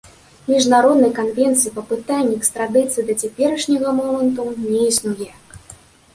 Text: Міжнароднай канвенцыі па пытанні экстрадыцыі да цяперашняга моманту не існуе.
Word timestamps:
Міжнароднай 0.51 1.11
канвенцыі 1.19 1.73
па 1.75 1.83
пытанні 1.91 2.39
экстрадыцыі 2.39 3.07
да 3.11 3.17
цяперашняга 3.25 3.95
моманту 4.01 4.49
не 4.67 4.81
існуе. 4.91 5.31